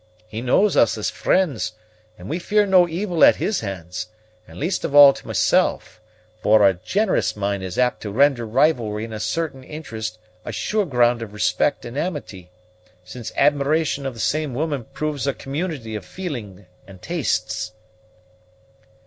He 0.27 0.41
knows 0.41 0.75
us 0.75 0.97
as 0.97 1.11
friends, 1.11 1.73
and 2.17 2.27
we 2.27 2.39
fear 2.39 2.65
no 2.65 2.87
evil 2.87 3.23
at 3.23 3.35
his 3.35 3.59
hands, 3.59 4.07
and 4.47 4.57
least 4.59 4.83
of 4.83 4.95
all 4.95 5.13
to 5.13 5.27
myself; 5.27 6.01
for 6.41 6.67
a 6.67 6.73
generous 6.73 7.35
mind 7.35 7.61
is 7.61 7.77
apt 7.77 8.01
to 8.01 8.09
render 8.11 8.47
rivalry 8.47 9.03
in 9.05 9.13
a 9.13 9.19
certain 9.19 9.63
interest 9.63 10.17
a 10.43 10.51
sure 10.51 10.87
ground 10.87 11.21
of 11.21 11.33
respect 11.33 11.85
and 11.85 11.99
amity, 11.99 12.49
since 13.03 13.31
admiration 13.37 14.07
of 14.07 14.15
the 14.15 14.19
same 14.19 14.55
woman 14.55 14.85
proves 14.85 15.27
a 15.27 15.35
community 15.35 15.93
of 15.93 16.03
feeling 16.03 16.65
and 16.87 17.03
tastes." 17.03 17.73